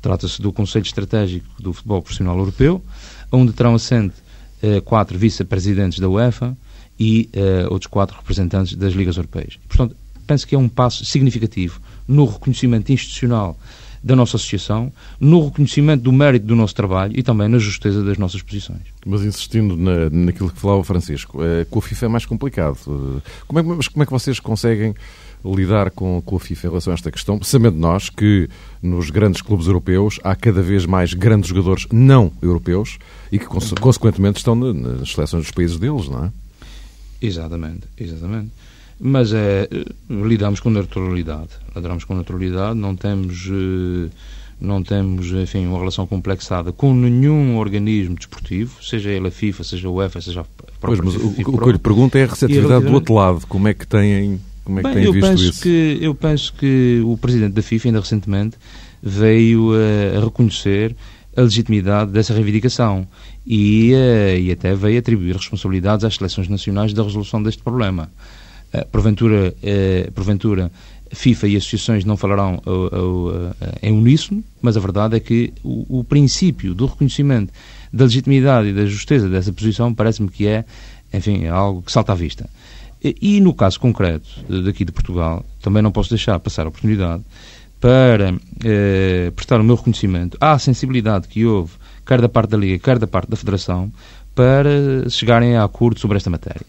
[0.00, 2.82] Trata-se do Conselho Estratégico do Futebol Profissional Europeu,
[3.30, 4.14] onde terão assente
[4.84, 6.56] quatro vice-presidentes da UEFA
[6.98, 9.58] e eh, outros quatro representantes das ligas europeias.
[9.68, 9.94] Portanto,
[10.26, 13.56] penso que é um passo significativo no reconhecimento institucional
[14.02, 18.16] da nossa associação, no reconhecimento do mérito do nosso trabalho e também na justeza das
[18.16, 18.82] nossas posições.
[19.04, 23.22] Mas insistindo na, naquilo que falava o Francisco, eh, com a FIFA é mais complicado.
[23.46, 24.94] Como é, mas como é que vocês conseguem
[25.44, 28.48] lidar com, com a FIFA em relação a esta questão, sabendo nós que
[28.82, 32.98] nos grandes clubes europeus há cada vez mais grandes jogadores não europeus
[33.30, 36.32] e que, consequentemente, estão nas seleções dos países deles, não é?
[37.20, 38.50] Exatamente, exatamente.
[39.00, 39.68] Mas é,
[40.08, 41.50] lidamos com naturalidade.
[41.74, 43.48] Lidamos com naturalidade, não temos.
[43.48, 44.10] Eh,
[44.60, 49.86] não temos, enfim, uma relação complexada com nenhum organismo desportivo, seja ele a FIFA, seja
[49.86, 52.26] a UEFA, seja a própria Pois, mas o, o que eu lhe pergunto é a
[52.26, 53.46] receptividade do outro lado.
[53.46, 55.62] Como é que têm como é que Bem, tem visto penso isso?
[55.62, 58.56] Que, eu penso que o Presidente da FIFA, ainda recentemente,
[59.02, 60.94] veio a, a reconhecer
[61.34, 63.08] a legitimidade dessa reivindicação
[63.46, 68.10] e, uh, e até veio atribuir responsabilidades às seleções nacionais da resolução deste problema.
[68.74, 70.70] Uh, porventura, uh, porventura,
[71.10, 72.60] FIFA e associações não falarão
[73.82, 77.50] em uníssono, mas a verdade é que o, o, princípio do reconhecimento
[77.90, 80.66] da legitimidade e da justeza dessa posição parece-me que é,
[81.14, 82.46] enfim, é algo que salta à vista.
[83.02, 84.28] E no caso concreto
[84.64, 87.22] daqui de Portugal, também não posso deixar passar a oportunidade
[87.80, 88.34] para
[88.64, 92.98] eh, prestar o meu reconhecimento à sensibilidade que houve, quer da parte da Liga, quer
[92.98, 93.92] da parte da Federação,
[94.34, 96.66] para chegarem a acordo sobre esta matéria.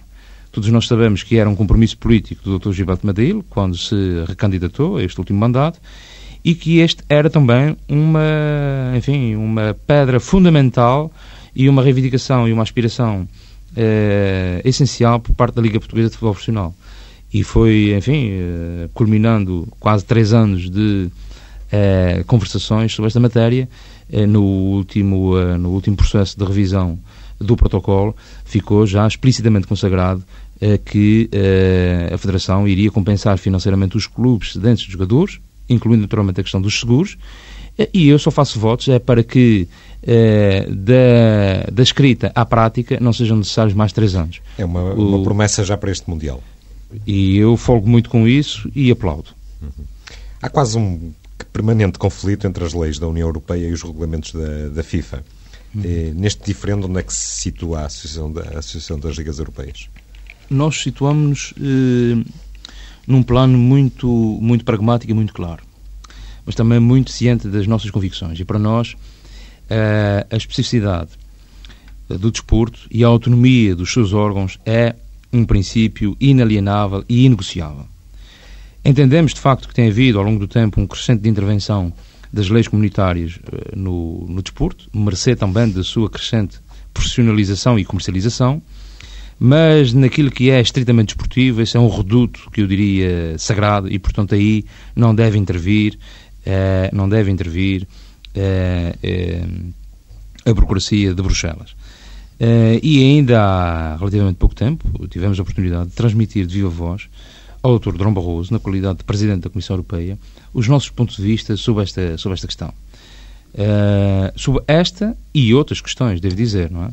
[0.52, 2.74] Todos nós sabemos que era um compromisso político do Dr.
[2.74, 5.80] Gilberto Madil, quando se recandidatou a este último mandato,
[6.44, 11.12] e que este era também uma, enfim, uma pedra fundamental
[11.56, 13.28] e uma reivindicação e uma aspiração
[13.82, 16.76] é, essencial por parte da Liga Portuguesa de Futebol Profissional.
[17.34, 21.10] E foi, enfim, eh, culminando quase três anos de
[21.72, 23.70] é, conversações sobre esta matéria,
[24.28, 26.98] no, último, no último processo de revisão
[27.40, 30.24] do protocolo, ficou já explicitamente consagrado
[30.84, 31.30] que
[32.12, 35.40] a Federação iria compensar financeiramente os clubes cedentes de jogadores,
[35.70, 37.20] incluindo naturalmente a questão dos seguros,
[37.94, 39.68] e eu só faço votos é para que
[40.04, 44.42] eh, da, da escrita à prática não sejam necessários mais três anos.
[44.58, 46.42] É uma, o, uma promessa já para este Mundial.
[47.06, 49.30] E eu folgo muito com isso e aplaudo.
[49.62, 49.86] Uhum.
[50.42, 51.12] Há quase um
[51.52, 55.24] permanente conflito entre as leis da União Europeia e os regulamentos da, da FIFA.
[55.74, 55.82] Uhum.
[55.84, 59.40] E, neste diferendo, onde é que se situa a Associação, da, a Associação das Ligas
[59.40, 59.90] Europeias?
[60.50, 62.24] Nós situamos-nos eh,
[63.06, 65.64] num plano muito, muito pragmático e muito claro,
[66.46, 68.40] mas também muito ciente das nossas convicções.
[68.40, 68.96] E para nós,
[69.70, 71.10] a especificidade
[72.08, 74.96] do desporto e a autonomia dos seus órgãos é
[75.32, 77.86] um princípio inalienável e inegociável.
[78.84, 81.94] Entendemos, de facto, que tem havido, ao longo do tempo, um crescente de intervenção
[82.32, 86.58] das leis comunitárias uh, no, no desporto, mercê também da sua crescente
[86.94, 88.62] profissionalização e comercialização,
[89.40, 93.98] mas naquilo que é estritamente desportivo, esse é um reduto que eu diria sagrado e,
[93.98, 95.98] portanto, aí não deve intervir,
[96.46, 97.88] uh, não deve intervir
[100.46, 101.76] a burocracia de Bruxelas.
[102.40, 107.10] É, e ainda há relativamente pouco tempo tivemos a oportunidade de transmitir de viva voz
[107.62, 107.98] ao Dr.
[107.98, 110.18] Drão Barroso, na qualidade de Presidente da Comissão Europeia,
[110.54, 112.74] os nossos pontos de vista sobre esta, sobre esta questão.
[113.54, 116.92] Uh, sobre esta e outras questões, devo dizer, não é?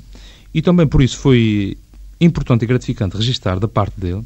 [0.53, 1.77] E também por isso foi
[2.21, 4.23] importante e gratificante registar da parte dele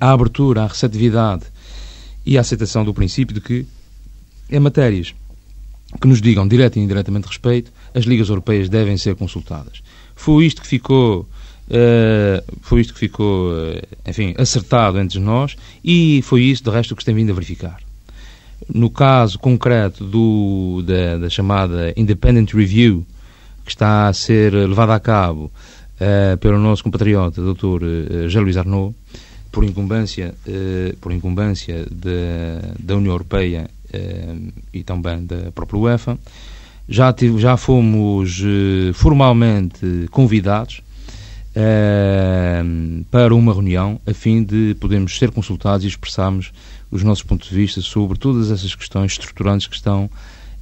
[0.00, 1.44] a abertura, a receptividade
[2.24, 3.66] e a aceitação do princípio de que
[4.50, 5.14] em matérias
[6.00, 9.82] que nos digam direto e indiretamente respeito, as ligas europeias devem ser consultadas.
[10.14, 11.28] Foi isto que ficou,
[11.68, 16.96] uh, foi isto que ficou, uh, enfim, acertado entre nós e foi isso, de resto,
[16.96, 17.80] que se tem vindo a verificar.
[18.72, 23.04] No caso concreto do, da, da chamada Independent Review,
[23.64, 25.50] que está a ser levada a cabo
[26.00, 27.82] uh, pelo nosso compatriota, Dr.
[28.24, 28.94] José Luís Arnaud,
[29.50, 30.34] por incumbência,
[30.98, 33.68] por incumbência de, da União Europeia
[34.72, 36.18] e também da própria UEFA.
[36.88, 40.82] Já, tive, já fomos eh, formalmente convidados
[41.54, 42.62] eh,
[43.10, 46.52] para uma reunião a fim de podermos ser consultados e expressarmos
[46.90, 50.10] os nossos pontos de vista sobre todas essas questões estruturantes que estão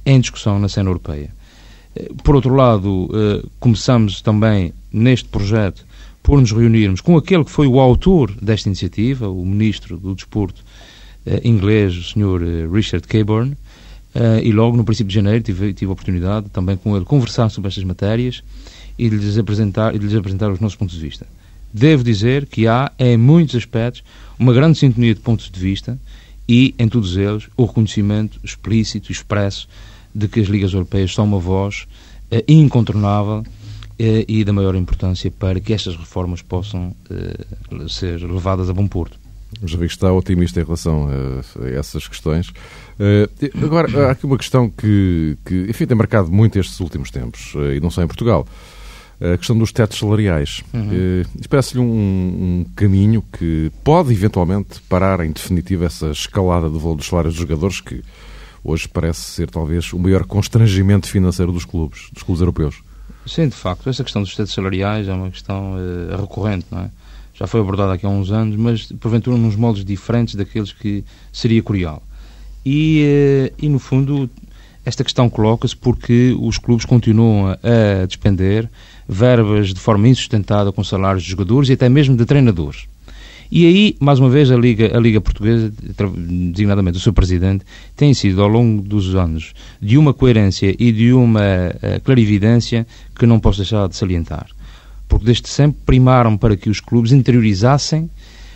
[0.05, 1.29] em discussão na cena europeia.
[2.23, 3.09] Por outro lado,
[3.59, 5.85] começamos também neste projeto
[6.23, 10.63] por nos reunirmos com aquele que foi o autor desta iniciativa, o Ministro do Desporto
[11.43, 12.71] inglês, o Sr.
[12.71, 13.55] Richard Caborn,
[14.43, 17.69] e logo no princípio de janeiro tive, tive a oportunidade também com ele conversar sobre
[17.69, 18.43] estas matérias
[18.97, 21.25] e de lhes apresentar, e lhes apresentar os nossos pontos de vista.
[21.73, 24.03] Devo dizer que há, em muitos aspectos,
[24.37, 25.97] uma grande sintonia de pontos de vista
[26.47, 29.69] e, em todos eles, o reconhecimento explícito e expresso
[30.13, 31.87] de que as ligas europeias são uma voz
[32.29, 33.43] eh, incontornável
[33.97, 38.87] eh, e da maior importância para que estas reformas possam eh, ser levadas a bom
[38.87, 39.20] porto.
[39.63, 42.49] Já vi que está otimista em relação a, a essas questões.
[42.49, 47.53] Uh, agora, há aqui uma questão que, que, enfim, tem marcado muito estes últimos tempos,
[47.55, 48.47] uh, e não só em Portugal
[49.21, 50.63] a questão dos tetos salariais.
[50.73, 51.21] Uhum.
[51.21, 56.95] Uh, Parece-lhe um, um, caminho que pode eventualmente parar em definitivo essa escalada do valor
[56.95, 58.03] dos salários dos jogadores, que
[58.63, 62.81] hoje parece ser talvez o maior constrangimento financeiro dos clubes, dos clubes europeus.
[63.27, 65.75] Sim, de facto, essa questão dos tetos salariais é uma questão
[66.19, 66.89] recorrente, não é?
[67.33, 71.61] Já foi abordada aqui há uns anos, mas porventura nos moldes diferentes daqueles que seria
[71.61, 72.03] curial.
[72.65, 74.29] E, uh, e no fundo,
[74.85, 78.69] esta questão coloca-se porque os clubes continuam a, despender
[79.07, 82.85] verbas de forma insustentada com salários de jogadores e até mesmo de treinadores.
[83.51, 85.71] E aí, mais uma vez, a Liga, a Liga Portuguesa,
[86.15, 87.65] designadamente o seu presidente,
[87.97, 93.25] tem sido ao longo dos anos de uma coerência e de uma uh, clarividência que
[93.25, 94.47] não posso deixar de salientar.
[95.11, 98.09] Porque desde sempre primaram para que os clubes interiorizassem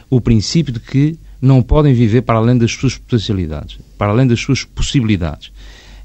[0.09, 4.39] o princípio de que não podem viver para além das suas potencialidades, para além das
[4.39, 5.51] suas possibilidades.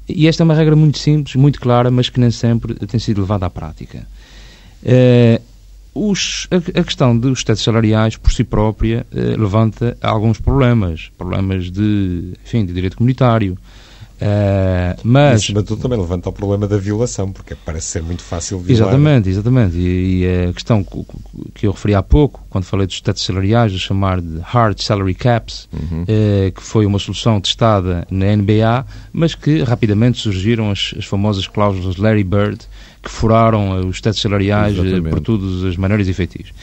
[0.09, 3.21] E esta é uma regra muito simples, muito clara, mas que nem sempre tem sido
[3.21, 4.05] levada à prática.
[4.83, 5.41] Uh,
[5.93, 11.09] os, a, a, questão dos tetos salariais, por si própria, uh, levanta alguns problemas.
[11.17, 13.57] Problemas de, enfim, de direito comunitário.
[14.21, 15.41] Uh, mas...
[15.41, 18.89] De tudo, também levanta o problema da violação, porque parece ser muito fácil violar.
[18.89, 19.77] Exatamente, exatamente.
[19.77, 20.85] E, e a questão
[21.55, 25.15] que eu referi há pouco, quando falei dos tetos salariais, de chamar de hard salary
[25.15, 26.03] caps, uhum.
[26.03, 31.47] uh, que foi uma solução testada na NBA, mas que rapidamente surgiram as, as famosas
[31.47, 32.59] cláusulas Larry Bird,
[33.01, 35.09] que furaram eh, os tetos salariais Exatamente.
[35.09, 36.53] por todas as maneiras e feitios.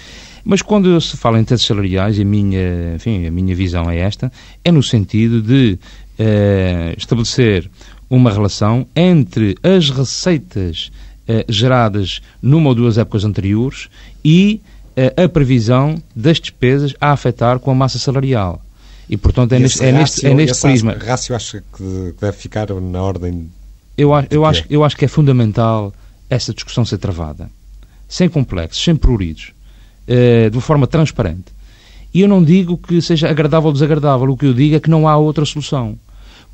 [0.45, 4.33] Mas quando se fala em tetos salariais, a minha, enfim, a minha visão é esta,
[4.65, 5.79] é no sentido de
[6.19, 7.71] eh, estabelecer
[8.11, 10.91] uma relação entre as receitas
[11.27, 13.89] eh, geradas numa ou duas épocas anteriores
[14.25, 14.61] e
[15.17, 18.61] a previsão das despesas a afetar com a massa salarial.
[19.09, 20.93] E, portanto, é, neste, é, neste, é neste prisma.
[20.93, 23.51] Esse rácio acha que deve ficar na ordem.
[23.97, 25.95] Eu, eu, acho, eu acho que é fundamental
[26.29, 27.51] essa discussão ser travada,
[28.07, 29.53] sem complexos, sem pruridos,
[30.07, 31.57] uh, de uma forma transparente.
[32.13, 34.91] E eu não digo que seja agradável ou desagradável, o que eu digo é que
[34.91, 35.99] não há outra solução.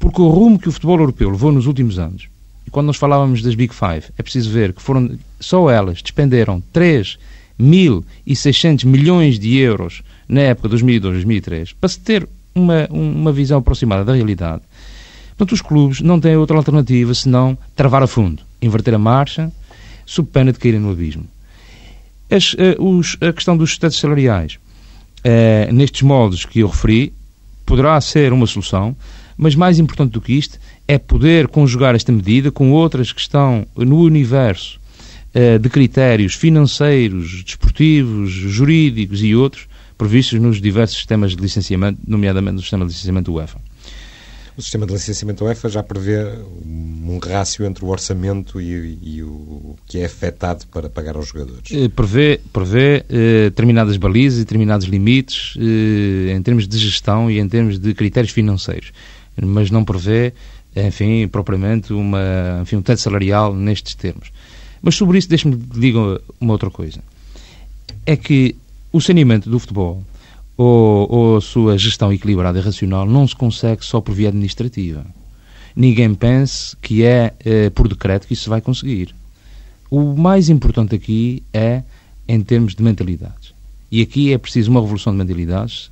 [0.05, 2.29] Porque o rumo que o futebol europeu levou nos últimos anos,
[2.67, 6.63] e quando nós falávamos das Big Five, é preciso ver que foram só elas despenderam
[6.75, 14.05] 3.600 milhões de euros na época de 2002-2003 para se ter uma, uma visão aproximada
[14.05, 14.61] da realidade.
[15.39, 19.51] Portanto, os clubes não têm outra alternativa senão travar a fundo, inverter a marcha,
[20.05, 21.27] sob pena de caírem no abismo.
[22.31, 24.59] As, uh, os, a questão dos estados salariais,
[25.21, 27.11] uh, nestes moldes que eu referi,
[27.65, 28.95] poderá ser uma solução,
[29.37, 33.67] mas mais importante do que isto é poder conjugar esta medida com outras que estão
[33.77, 34.81] no universo
[35.35, 39.67] uh, de critérios financeiros, desportivos, jurídicos e outros
[39.97, 43.59] previstos nos diversos sistemas de licenciamento, nomeadamente no sistema de licenciamento UEFA.
[44.57, 46.17] O sistema de licenciamento UEFA já prevê
[46.65, 51.73] um rácio entre o orçamento e, e o que é afetado para pagar aos jogadores.
[51.73, 57.41] Eh, prevê, prevê eh, determinadas balizas e determinados limites eh, em termos de gestão e
[57.41, 58.93] em termos de critérios financeiros,
[59.43, 60.33] mas não prevê,
[60.77, 64.31] enfim, propriamente uma, enfim, um teto salarial nestes termos.
[64.83, 65.95] Mas sobre isso, deixe-me dizer
[66.41, 67.01] uma outra coisa.
[68.05, 68.55] É que
[68.93, 70.05] o saneamento do futebol
[70.57, 75.05] ou, ou a sua gestão equilibrada e racional não se consegue só por via administrativa.
[75.75, 79.15] Ninguém pense que é eh, por decreto que isso se vai conseguir.
[79.91, 81.83] O mais importante aqui é
[82.29, 83.53] em termos de mentalidades.
[83.91, 85.91] E aqui é preciso uma revolução de mentalidades,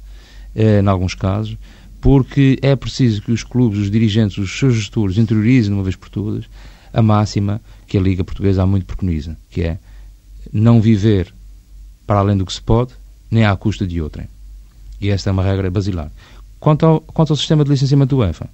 [0.55, 1.57] eh, em alguns casos,
[2.03, 5.95] porque é preciso que os clubes, os dirigentes, os seus gestores interiorizem de uma vez
[5.95, 6.45] por todas
[6.93, 9.79] a máxima que a Liga Portuguesa há muito preconiza, que é
[10.53, 11.33] não viver
[12.05, 12.91] para além do que se pode,
[13.31, 14.27] nem à custa de outrem.
[15.01, 16.11] E esta é uma regra basilar.
[16.59, 18.51] Quanto ao, quanto ao sistema de licenciamento do UEFA,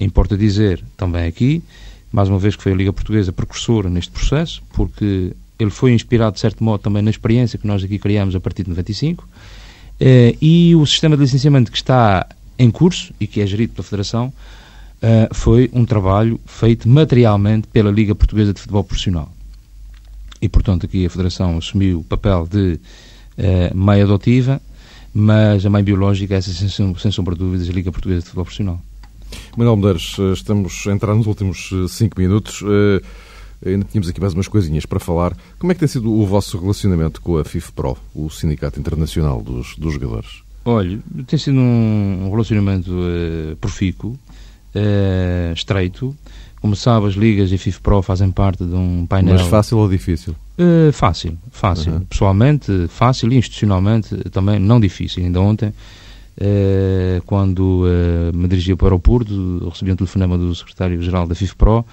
[0.00, 1.64] importa dizer também aqui,
[2.12, 6.34] mais uma vez que foi a Liga Portuguesa precursora neste processo, porque ele foi inspirado,
[6.34, 9.28] de certo modo, também na experiência que nós aqui criamos a partir de 95,
[9.98, 12.24] eh, e o sistema de licenciamento que está
[12.58, 14.32] em curso e que é gerido pela Federação
[15.04, 19.30] uh, foi um trabalho feito materialmente pela Liga Portuguesa de Futebol Profissional.
[20.40, 22.78] E, portanto, aqui a Federação assumiu o papel de
[23.38, 24.60] uh, mãe adotiva,
[25.12, 28.44] mas a mãe biológica é, sem, sem sombra de dúvidas, a Liga Portuguesa de Futebol
[28.44, 28.80] Profissional.
[29.56, 32.62] Manuel Medeiros, estamos a entrar nos últimos cinco minutos.
[32.62, 33.00] Uh,
[33.64, 35.36] ainda tínhamos aqui mais umas coisinhas para falar.
[35.58, 39.76] Como é que tem sido o vosso relacionamento com a FIFPRO, o Sindicato Internacional dos,
[39.76, 40.43] dos Jogadores?
[40.64, 44.18] Olha, tem sido um relacionamento uh, profícuo,
[44.74, 46.16] uh, estreito.
[46.60, 49.34] Como sabe, as ligas e a FIFPRO fazem parte de um painel...
[49.34, 50.34] Mas fácil ou difícil?
[50.58, 51.92] Uh, fácil, fácil.
[51.92, 52.00] Uhum.
[52.00, 55.22] Pessoalmente, fácil e institucionalmente também não difícil.
[55.22, 55.74] Ainda ontem,
[57.26, 57.84] quando
[58.34, 61.84] me dirigia para o Porto, recebi um telefonema do secretário-geral da FIFPRO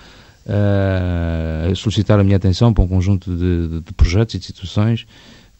[0.47, 5.05] a solicitar a minha atenção para um conjunto de, de, de projetos e de situações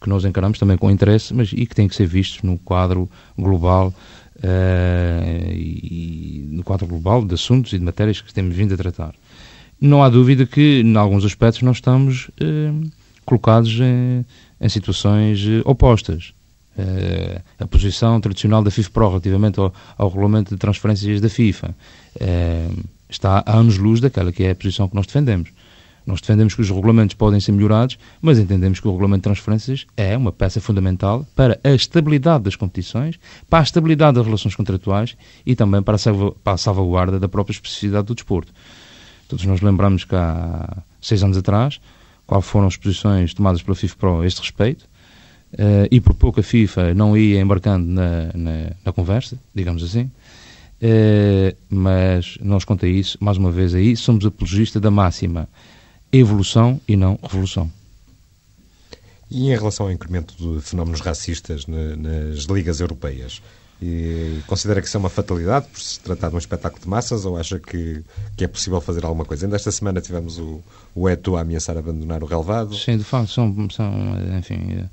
[0.02, 3.08] que nós encaramos também com interesse, mas e que têm que ser vistos no quadro
[3.38, 3.94] global
[4.36, 9.14] uh, e, no quadro global de assuntos e de matérias que temos vindo a tratar.
[9.80, 12.90] Não há dúvida que, em alguns aspectos, nós estamos uh,
[13.24, 14.24] colocados em,
[14.60, 16.34] em situações uh, opostas.
[17.58, 21.74] a posição tradicional da FIFA relativamente ao, ao, regulamento de transferências da FIFA
[23.10, 25.50] está a anos-luz daquela que é a posição que nós defendemos.
[26.06, 29.86] Nós defendemos que os regulamentos podem ser melhorados, mas entendemos que o regulamento de transferências
[29.96, 35.16] é uma peça fundamental para a estabilidade das competições, para a estabilidade das relações contratuais
[35.46, 38.52] e também para a salvaguarda da própria especificidade do desporto.
[39.28, 41.80] Todos nós lembramos que há seis anos atrás,
[42.26, 44.82] quais foram as posições tomadas pela FIFA Pro a este respeito,
[45.54, 50.10] uh, e por pouco a FIFA não ia embarcando na, na, na conversa, digamos assim,
[50.82, 55.48] uh, mas nós quanto a isso, mais uma vez aí, somos apologistas da máxima
[56.12, 57.70] evolução e não revolução.
[59.30, 63.40] E em relação ao incremento de fenómenos racistas nas ligas europeias,
[63.84, 67.24] e considera que isso é uma fatalidade por se tratar de um espetáculo de massas
[67.24, 68.04] ou acha que,
[68.36, 69.44] que é possível fazer alguma coisa?
[69.44, 70.62] Ainda esta semana tivemos o,
[70.94, 72.76] o Eto a ameaçar abandonar o relevado.
[72.76, 73.92] Sim, de facto, são, são,
[74.38, 74.86] enfim,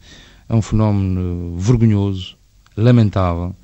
[0.47, 2.36] é um fenómeno vergonhoso,
[2.76, 3.55] lamentável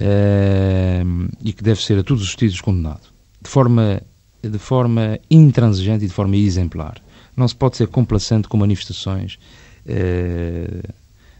[0.00, 1.02] é,
[1.42, 3.02] e que deve ser a todos os títulos condenado.
[3.42, 4.00] De forma
[4.42, 7.00] de forma intransigente e de forma exemplar.
[7.36, 9.38] Não se pode ser complacente com manifestações
[9.86, 10.82] eh,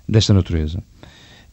[0.09, 0.82] desta natureza.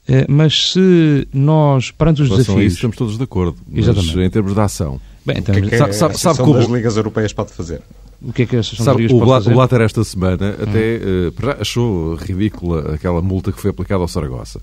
[0.07, 2.65] Eh, mas se nós, perante os desafios...
[2.65, 3.57] Isso, estamos todos de acordo.
[3.73, 4.19] Exatamente.
[4.19, 4.99] em termos de ação...
[5.25, 7.81] Bem, então, o que é que sabe, sabe, sabe que das Ligas Europeias pode fazer?
[8.21, 9.51] O que é que a Associação Sabe, o, pode fazer?
[9.51, 14.59] O Blatter esta semana até uh, achou ridícula aquela multa que foi aplicada ao Saragossa.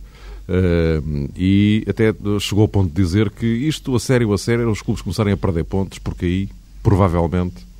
[0.49, 4.83] Uh, e até chegou ao ponto de dizer que isto, a sério, a sério, os
[4.83, 6.49] clubes começarem a perder pontos, porque aí
[6.83, 7.71] provavelmente.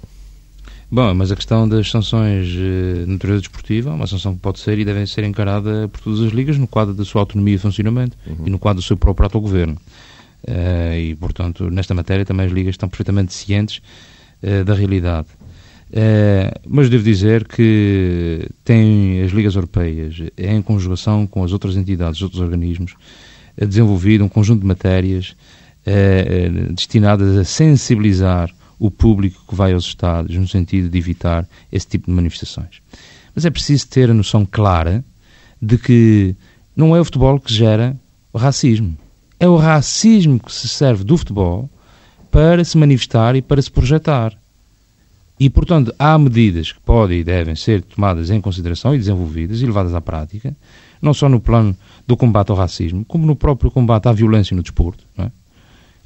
[0.93, 4.77] Bom, mas a questão das sanções de natureza desportiva é uma sanção que pode ser
[4.77, 8.17] e deve ser encarada por todas as ligas no quadro da sua autonomia e funcionamento
[8.27, 8.47] uhum.
[8.49, 9.77] e no quadro do seu próprio autogoverno.
[10.43, 13.81] Uh, e, portanto, nesta matéria também as ligas estão perfeitamente cientes
[14.43, 15.29] uh, da realidade.
[15.91, 22.17] Uh, mas devo dizer que tem as ligas europeias, em conjugação com as outras entidades,
[22.17, 22.95] os outros organismos,
[23.57, 25.37] desenvolvido um conjunto de matérias
[26.75, 28.51] destinadas a sensibilizar
[28.81, 32.81] o público que vai aos estádios, no sentido de evitar esse tipo de manifestações.
[33.35, 35.05] Mas é preciso ter a noção clara
[35.61, 36.35] de que
[36.75, 37.95] não é o futebol que gera
[38.33, 38.97] o racismo.
[39.39, 41.69] É o racismo que se serve do futebol
[42.31, 44.35] para se manifestar e para se projetar.
[45.39, 49.67] E, portanto, há medidas que podem e devem ser tomadas em consideração e desenvolvidas e
[49.67, 50.57] levadas à prática,
[51.03, 51.77] não só no plano
[52.07, 55.05] do combate ao racismo, como no próprio combate à violência no desporto.
[55.19, 55.31] É?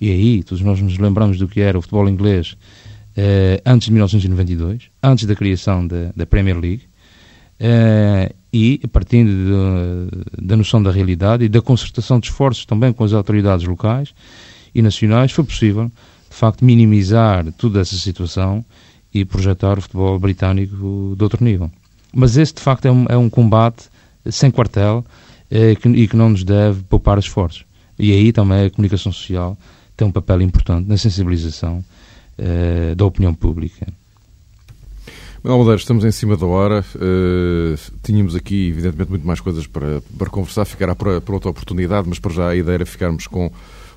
[0.05, 2.59] E aí, todos nós nos lembramos do que era o futebol inglês
[3.17, 6.83] eh, antes de 1992, antes da criação da, da Premier League,
[7.59, 13.03] eh, e partindo de, da noção da realidade e da concertação de esforços também com
[13.03, 14.15] as autoridades locais
[14.75, 15.91] e nacionais, foi possível,
[16.29, 18.63] de facto, minimizar toda essa situação
[19.11, 21.71] e projetar o futebol britânico de outro nível.
[22.15, 23.89] Mas esse, de facto, é um, é um combate
[24.31, 25.03] sem quartel
[25.51, 27.65] eh, que, e que não nos deve poupar esforços.
[27.99, 29.57] E aí também a comunicação social
[29.97, 31.85] tem um papel importante na sensibilização
[32.39, 33.87] uh, da opinião pública.
[35.43, 36.85] Manuel Madeira, estamos em cima da hora.
[36.95, 40.65] Uh, tínhamos aqui, evidentemente, muito mais coisas para, para conversar.
[40.65, 43.53] Ficará para, para outra oportunidade, mas para já a ideia era ficarmos com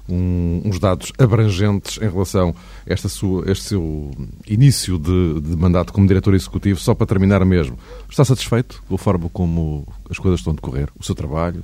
[0.10, 2.54] um, uns dados abrangentes em relação
[2.86, 4.12] a esta sua, este seu
[4.46, 6.80] início de, de, mandato como diretor executivo.
[6.80, 7.78] Só para terminar mesmo,
[8.10, 10.90] está satisfeito com a forma como as coisas estão a decorrer?
[11.00, 11.64] O seu trabalho?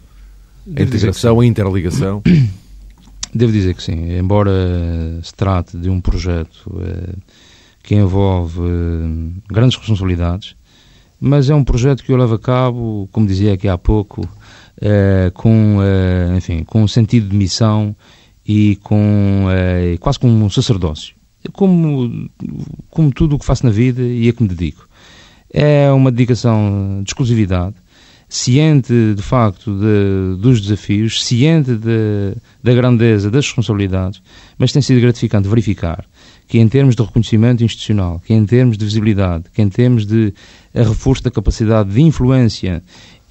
[0.77, 2.23] A integração, a interligação?
[3.35, 4.51] Devo dizer que sim, embora
[5.23, 7.15] se trate de um projeto eh,
[7.81, 10.55] que envolve eh, grandes responsabilidades,
[11.19, 14.27] mas é um projeto que eu levo a cabo, como dizia aqui há pouco,
[14.79, 15.79] eh, com,
[16.37, 17.95] enfim, com um sentido de missão
[18.45, 19.45] e com
[19.99, 21.15] quase como um sacerdócio.
[21.53, 22.29] Como,
[22.89, 24.87] como tudo o que faço na vida e a que me dedico.
[25.51, 27.75] É uma dedicação de exclusividade,
[28.35, 34.23] ciente de facto de, dos desafios, ciente de, da grandeza das responsabilidades,
[34.57, 36.03] mas tem sido gratificante verificar
[36.47, 40.33] que em termos de reconhecimento institucional, que em termos de visibilidade, que em termos de
[40.73, 42.81] reforço da capacidade de influência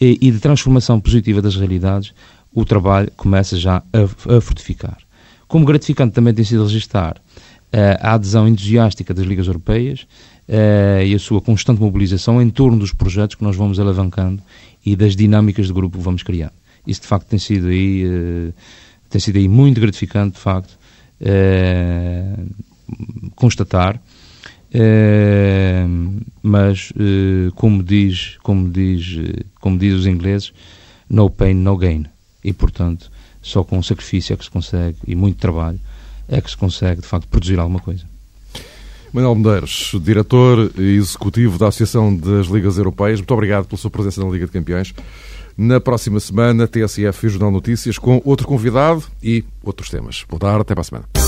[0.00, 2.14] e, e de transformação positiva das realidades,
[2.54, 4.98] o trabalho começa já a, a fortificar.
[5.48, 10.02] Como gratificante também tem sido registrar uh, a adesão entusiástica das ligas europeias
[10.48, 14.40] uh, e a sua constante mobilização em torno dos projetos que nós vamos alavancando
[14.84, 16.52] e das dinâmicas de grupo que vamos criar.
[16.86, 18.52] Isso de facto tem sido aí, uh,
[19.08, 20.78] tem sido aí muito gratificante, de facto,
[23.36, 24.00] constatar.
[26.42, 26.92] mas
[27.54, 29.18] como diz, como diz,
[29.60, 30.52] como diz os ingleses,
[31.08, 32.06] no pain, no gain
[32.42, 33.10] e, portanto,
[33.40, 35.80] só com sacrifício é que se consegue, e muito trabalho,
[36.28, 38.04] é que se consegue, de facto, produzir alguma coisa.
[39.12, 44.30] Manuel Medeiros, diretor executivo da Associação das Ligas Europeias, muito obrigado pela sua presença na
[44.30, 44.94] Liga de Campeões.
[45.56, 50.24] Na próxima semana, TSF e Jornal Notícias com outro convidado e outros temas.
[50.28, 51.21] Boa tarde, até para a semana.